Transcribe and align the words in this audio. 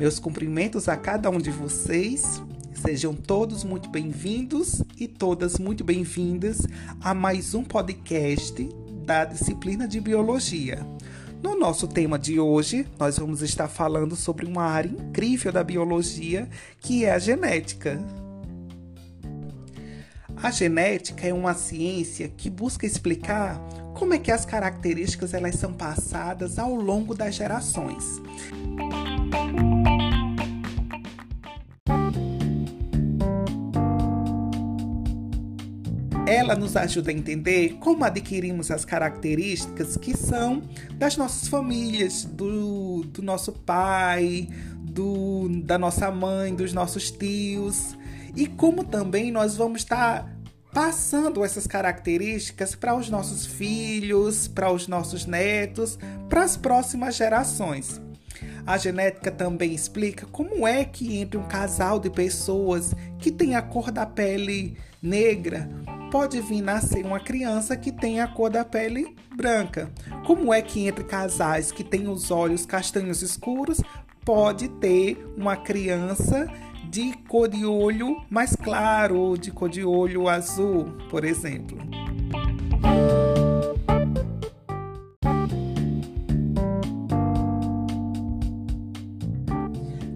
Meus 0.00 0.18
cumprimentos 0.18 0.88
a 0.88 0.96
cada 0.96 1.28
um 1.28 1.36
de 1.36 1.50
vocês. 1.50 2.42
Sejam 2.72 3.12
todos 3.12 3.62
muito 3.62 3.90
bem-vindos 3.90 4.82
e 4.98 5.06
todas 5.06 5.58
muito 5.58 5.84
bem-vindas 5.84 6.66
a 7.02 7.12
mais 7.12 7.52
um 7.54 7.62
podcast 7.62 8.66
da 9.04 9.26
disciplina 9.26 9.86
de 9.86 10.00
Biologia. 10.00 10.78
No 11.42 11.54
nosso 11.54 11.86
tema 11.86 12.18
de 12.18 12.40
hoje, 12.40 12.86
nós 12.98 13.18
vamos 13.18 13.42
estar 13.42 13.68
falando 13.68 14.16
sobre 14.16 14.46
uma 14.46 14.62
área 14.62 14.88
incrível 14.88 15.52
da 15.52 15.62
biologia, 15.62 16.48
que 16.80 17.04
é 17.04 17.12
a 17.12 17.18
genética. 17.18 18.02
A 20.34 20.50
genética 20.50 21.26
é 21.26 21.34
uma 21.34 21.52
ciência 21.52 22.26
que 22.26 22.48
busca 22.48 22.86
explicar 22.86 23.60
como 23.92 24.14
é 24.14 24.18
que 24.18 24.32
as 24.32 24.46
características 24.46 25.34
elas 25.34 25.56
são 25.56 25.74
passadas 25.74 26.58
ao 26.58 26.74
longo 26.74 27.14
das 27.14 27.34
gerações. 27.34 28.18
Ela 36.30 36.54
nos 36.54 36.76
ajuda 36.76 37.10
a 37.10 37.12
entender 37.12 37.70
como 37.80 38.04
adquirimos 38.04 38.70
as 38.70 38.84
características 38.84 39.96
que 39.96 40.16
são 40.16 40.62
das 40.94 41.16
nossas 41.16 41.48
famílias, 41.48 42.24
do, 42.24 43.02
do 43.02 43.20
nosso 43.20 43.50
pai, 43.50 44.48
do, 44.80 45.48
da 45.64 45.76
nossa 45.76 46.08
mãe, 46.08 46.54
dos 46.54 46.72
nossos 46.72 47.10
tios, 47.10 47.98
e 48.36 48.46
como 48.46 48.84
também 48.84 49.32
nós 49.32 49.56
vamos 49.56 49.80
estar 49.80 50.32
passando 50.72 51.44
essas 51.44 51.66
características 51.66 52.76
para 52.76 52.94
os 52.94 53.10
nossos 53.10 53.44
filhos, 53.44 54.46
para 54.46 54.70
os 54.70 54.86
nossos 54.86 55.26
netos, 55.26 55.98
para 56.28 56.44
as 56.44 56.56
próximas 56.56 57.16
gerações. 57.16 58.00
A 58.64 58.78
genética 58.78 59.32
também 59.32 59.74
explica 59.74 60.26
como 60.26 60.64
é 60.64 60.84
que 60.84 61.16
entre 61.18 61.36
um 61.36 61.48
casal 61.48 61.98
de 61.98 62.08
pessoas 62.08 62.94
que 63.18 63.32
tem 63.32 63.56
a 63.56 63.62
cor 63.62 63.90
da 63.90 64.06
pele 64.06 64.76
negra 65.02 65.68
pode 66.10 66.40
vir 66.40 66.60
nascer 66.60 67.04
uma 67.06 67.20
criança 67.20 67.76
que 67.76 67.92
tem 67.92 68.20
a 68.20 68.26
cor 68.26 68.50
da 68.50 68.64
pele 68.64 69.14
branca. 69.34 69.90
Como 70.26 70.52
é 70.52 70.60
que 70.60 70.86
entre 70.86 71.04
casais 71.04 71.70
que 71.70 71.84
têm 71.84 72.08
os 72.08 72.30
olhos 72.30 72.66
castanhos 72.66 73.22
escuros 73.22 73.80
pode 74.24 74.68
ter 74.68 75.24
uma 75.36 75.56
criança 75.56 76.46
de 76.90 77.12
cor 77.28 77.48
de 77.48 77.64
olho 77.64 78.20
mais 78.28 78.56
claro 78.56 79.36
de 79.38 79.52
cor 79.52 79.68
de 79.68 79.84
olho 79.84 80.28
azul, 80.28 80.86
por 81.08 81.24
exemplo? 81.24 81.78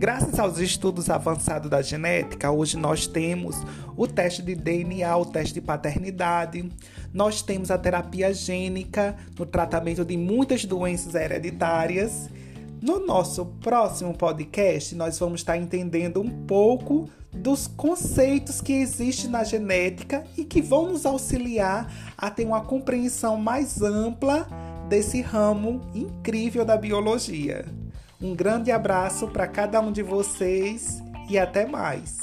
Graças 0.00 0.38
aos 0.38 0.58
estudos 0.58 1.10
avançados 1.10 1.68
da 1.68 1.82
genética, 1.82 2.50
hoje 2.50 2.74
nós 2.78 3.06
temos 3.06 3.54
o 3.94 4.06
teste 4.06 4.40
de 4.40 4.54
DNA, 4.54 5.14
o 5.14 5.26
teste 5.26 5.52
de 5.52 5.60
paternidade, 5.60 6.72
nós 7.12 7.42
temos 7.42 7.70
a 7.70 7.76
terapia 7.76 8.32
gênica 8.32 9.14
no 9.38 9.44
tratamento 9.44 10.02
de 10.02 10.16
muitas 10.16 10.64
doenças 10.64 11.14
hereditárias. 11.14 12.30
No 12.80 13.04
nosso 13.04 13.44
próximo 13.60 14.16
podcast, 14.16 14.94
nós 14.94 15.18
vamos 15.18 15.42
estar 15.42 15.58
entendendo 15.58 16.22
um 16.22 16.30
pouco 16.46 17.06
dos 17.30 17.66
conceitos 17.66 18.62
que 18.62 18.72
existem 18.72 19.28
na 19.28 19.44
genética 19.44 20.24
e 20.34 20.46
que 20.46 20.62
vão 20.62 20.88
nos 20.88 21.04
auxiliar 21.04 21.92
a 22.16 22.30
ter 22.30 22.46
uma 22.46 22.62
compreensão 22.62 23.36
mais 23.36 23.82
ampla 23.82 24.48
desse 24.88 25.20
ramo 25.20 25.82
incrível 25.94 26.64
da 26.64 26.78
biologia. 26.78 27.79
Um 28.22 28.34
grande 28.34 28.70
abraço 28.70 29.28
para 29.28 29.46
cada 29.46 29.80
um 29.80 29.90
de 29.90 30.02
vocês 30.02 31.02
e 31.28 31.38
até 31.38 31.64
mais! 31.64 32.18